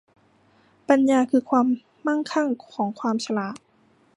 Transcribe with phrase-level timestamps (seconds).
[0.89, 1.67] ปัญญาคือความ
[2.07, 3.55] มั่งคั่งของความฉลาด